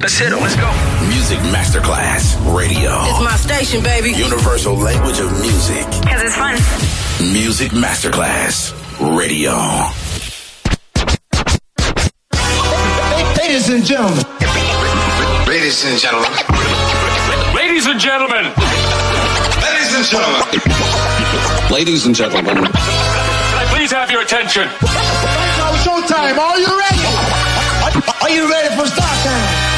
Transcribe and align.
Let's 0.00 0.16
hit 0.16 0.30
them. 0.30 0.40
Let's 0.40 0.54
go. 0.54 0.70
Music 1.08 1.38
Masterclass 1.50 2.38
Radio. 2.54 2.92
It's 3.02 3.20
my 3.20 3.34
station, 3.36 3.82
baby. 3.82 4.12
Universal 4.12 4.76
language 4.76 5.18
of 5.18 5.32
music. 5.40 5.84
Because 6.00 6.22
it's 6.22 6.36
fun. 6.36 6.54
Music 7.32 7.72
Masterclass 7.72 8.70
Radio. 9.16 9.58
Ladies 13.36 13.68
and 13.70 13.84
gentlemen. 13.84 14.24
Ladies 15.48 15.84
and 15.84 15.98
gentlemen. 15.98 16.30
Ladies 17.56 17.86
and 17.86 17.98
gentlemen. 17.98 18.44
Ladies 19.66 19.94
and 19.94 20.04
gentlemen. 20.06 21.70
Ladies 21.72 22.06
and 22.06 22.14
gentlemen. 22.14 22.54
Can 22.54 22.70
I 22.70 23.66
please 23.74 23.90
have 23.90 24.12
your 24.12 24.22
attention? 24.22 24.62
Now 24.62 25.74
showtime. 25.82 26.38
Are 26.38 26.58
you 26.58 26.70
ready? 26.70 27.02
Are 28.22 28.30
you 28.30 28.48
ready 28.48 28.76
for 28.76 28.86
start 28.86 29.18
time? 29.26 29.77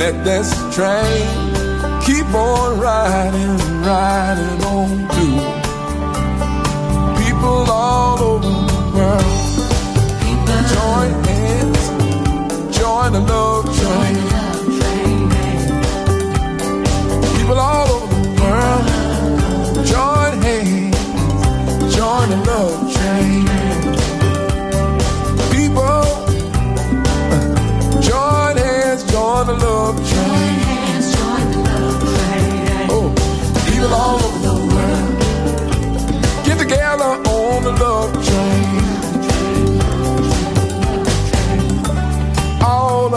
Let 0.00 0.24
this 0.24 0.48
train 0.74 1.26
keep 2.00 2.26
on 2.32 2.80
riding, 2.80 3.56
riding 3.84 4.64
on 4.64 4.88
through? 5.12 5.40
People 7.22 7.64
all 7.70 8.18
over 8.32 8.52
the 8.70 8.82
world, 8.96 9.40
join 10.74 11.10
hands, 11.28 11.84
join 12.78 13.12
the 13.12 13.20
love 13.20 13.66
train. 13.78 14.16
People 17.36 17.58
all 17.58 17.89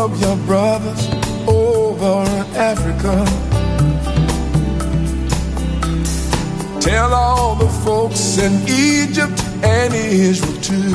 All 0.03 0.11
of 0.11 0.19
your 0.19 0.35
brothers 0.45 1.07
over 1.47 2.23
in 2.29 2.45
Africa. 2.57 3.23
Tell 6.81 7.13
all 7.13 7.55
the 7.55 7.69
folks 7.85 8.37
in 8.37 8.51
Egypt 8.67 9.41
and 9.63 9.93
Israel 9.93 10.61
too. 10.61 10.91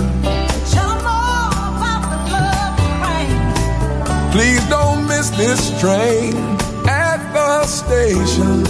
Please 4.31 4.63
don't 4.69 5.07
miss 5.07 5.31
this 5.31 5.81
train 5.81 6.35
at 6.87 7.33
the 7.33 7.65
station. 7.65 8.63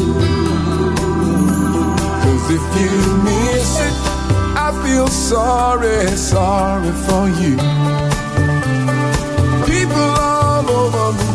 Cause 2.22 2.50
if 2.58 2.64
you 2.78 2.94
miss 3.24 3.80
it, 3.80 3.96
I 4.56 4.70
feel 4.84 5.08
sorry, 5.08 6.06
sorry 6.16 6.92
for 7.08 7.28
you. 7.42 8.07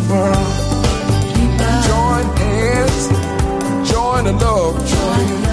World, 0.10 0.54
join 1.88 2.26
hands, 2.38 3.08
join 3.90 4.26
the 4.26 4.34
love 4.34 4.78
train. 4.90 5.53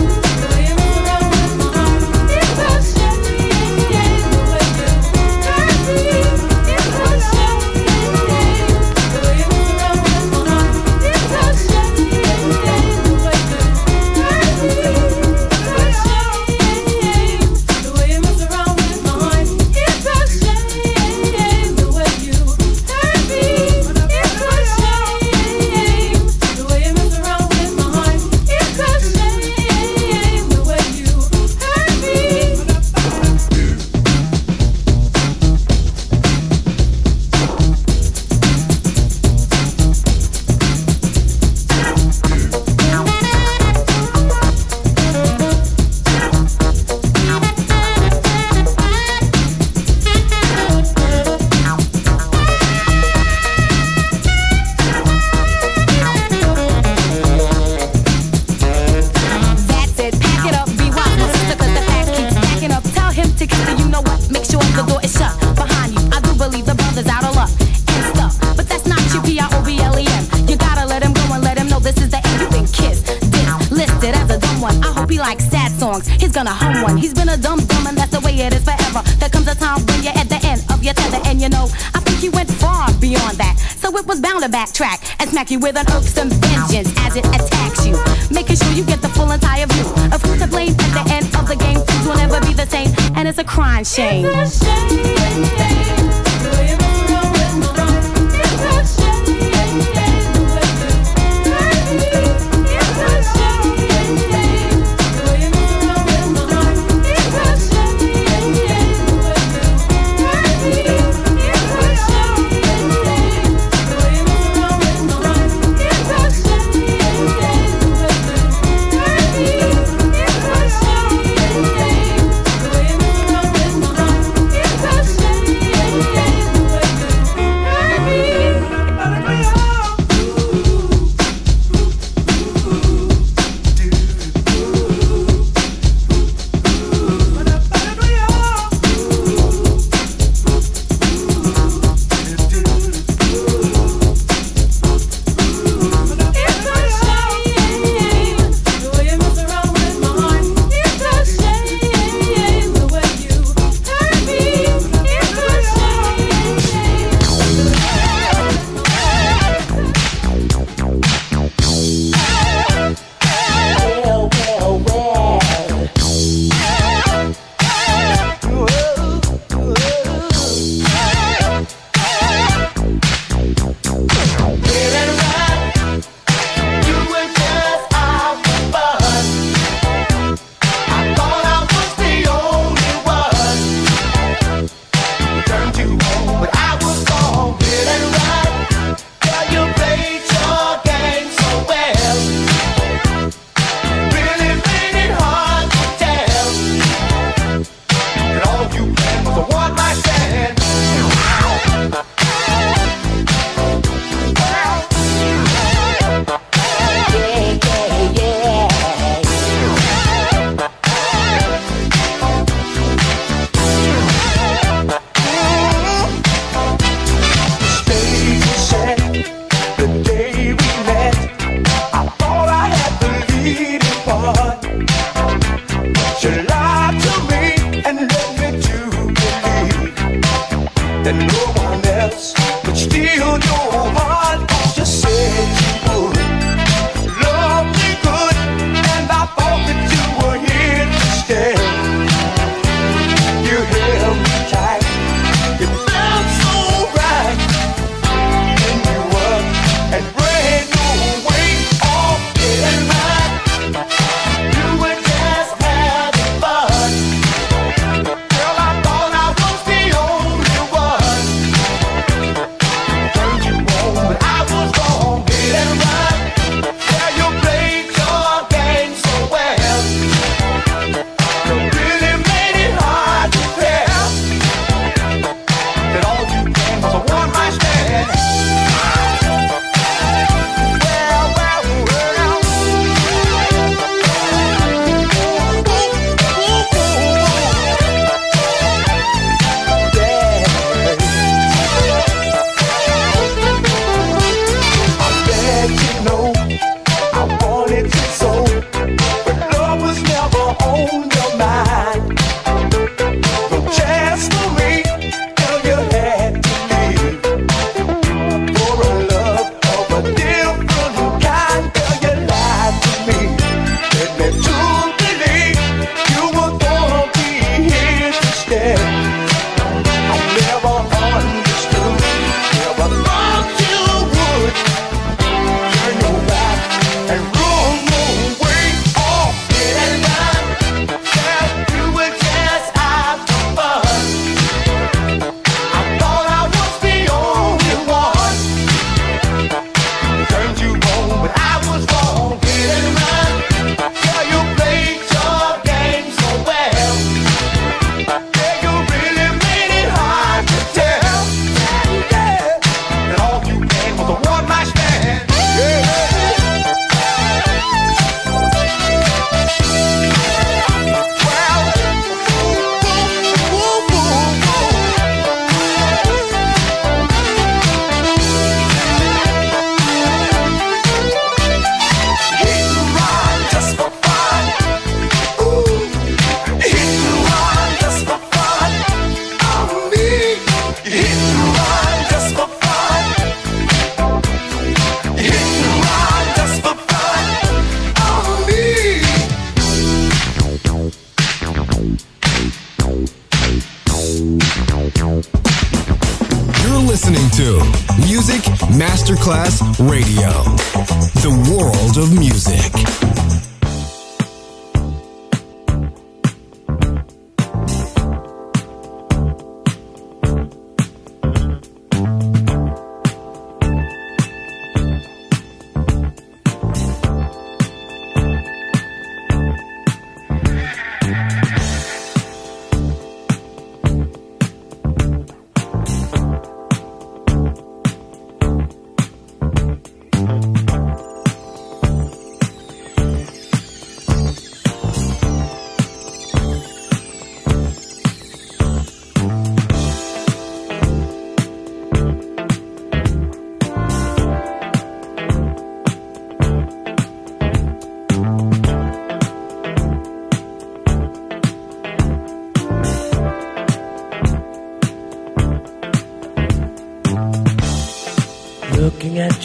you 85.51 85.59
with 85.59 85.75
an 85.75 85.85
irksome 85.91 86.29
vengeance 86.29 86.93
as 86.99 87.15
it 87.15 87.25
attacks 87.25 87.85
you. 87.85 87.97
Making 88.33 88.55
sure 88.55 88.71
you 88.73 88.85
get 88.85 89.01
the 89.01 89.09
full 89.09 89.31
entire 89.31 89.65
view 89.65 89.85
of 90.13 90.21
who 90.21 90.37
to 90.37 90.47
blame 90.47 90.73
at 90.79 91.03
the 91.03 91.13
end 91.13 91.25
of 91.35 91.47
the 91.47 91.55
game. 91.55 91.79
Things 91.79 92.07
will 92.07 92.15
never 92.15 92.39
be 92.45 92.53
the 92.53 92.67
same, 92.67 92.89
and 93.15 93.27
it's 93.27 93.39
a 93.39 93.43
crying 93.43 93.83
shame. 93.83 94.25
It's 94.25 94.61
a 94.61 94.65
shame. 94.65 95.20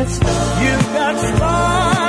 You've 0.00 0.92
got 0.94 1.18
stars. 1.18 1.99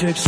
You 0.00 0.27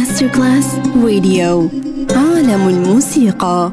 ماستر 0.00 0.28
كلاس 0.28 0.66
راديو 1.04 1.68
عالم 2.16 2.68
الموسيقى. 2.68 3.72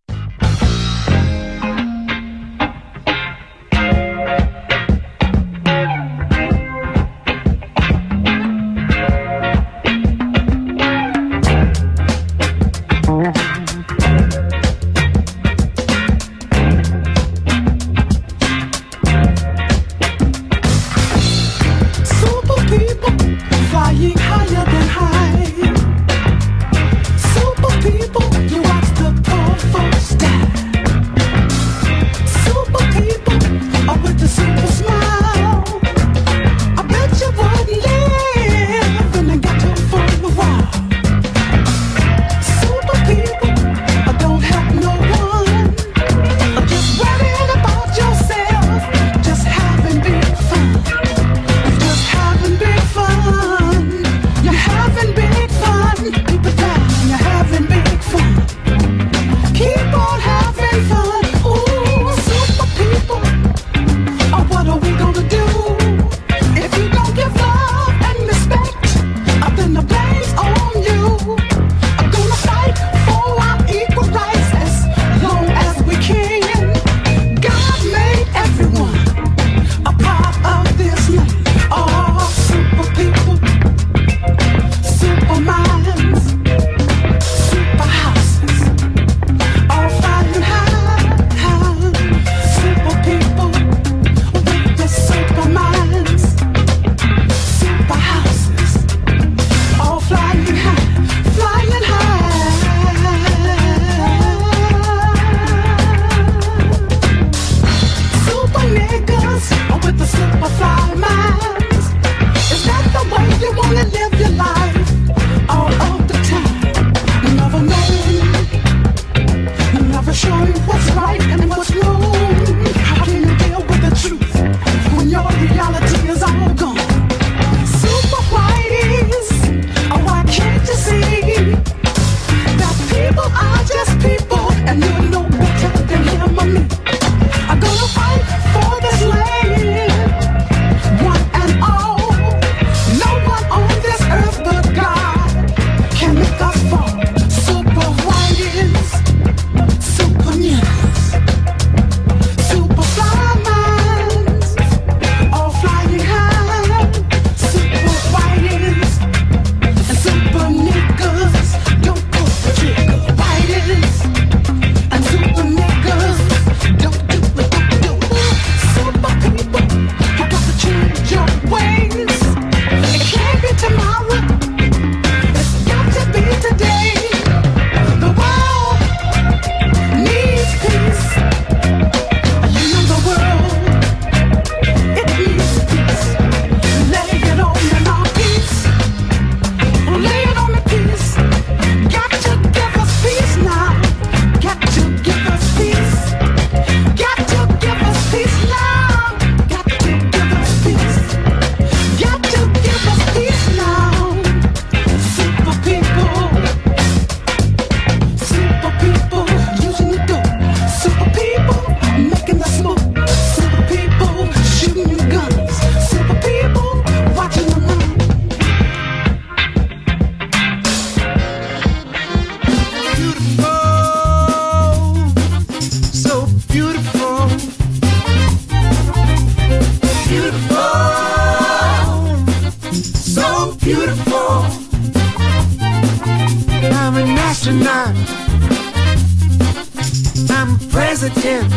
president. 241.01 241.51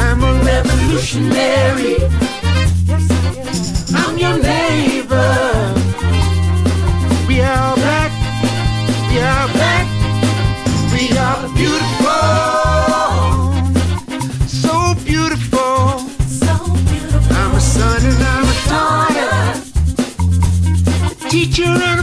I'm 0.00 0.22
a 0.22 0.32
revolutionary. 0.44 1.96
I'm 4.00 4.16
your 4.16 4.38
neighbor. 4.42 5.74
We 7.28 7.42
are 7.42 7.74
black. 7.76 8.12
We 9.10 9.18
are 9.20 9.48
black. 9.56 9.86
We 10.94 11.04
are 11.18 11.48
beautiful. 11.60 12.22
So 14.48 14.94
beautiful. 15.04 15.98
So 16.40 16.54
beautiful. 16.88 17.36
I'm 17.36 17.54
a 17.54 17.60
son 17.60 18.02
and 18.10 18.22
I'm 18.32 18.46
a 18.48 18.56
daughter. 18.70 19.36
A 21.10 21.28
teacher 21.28 21.64
and 21.64 21.99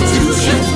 institution. 0.00 0.67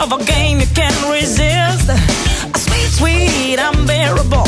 of 0.00 0.12
a 0.12 0.24
game 0.24 0.60
you 0.60 0.66
can't 0.74 0.94
resist. 1.10 1.88
A 1.88 2.58
sweet, 2.58 2.88
sweet, 2.98 3.58
unbearable. 3.58 4.47